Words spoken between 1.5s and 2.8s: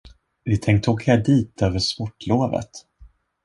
över sportlovet.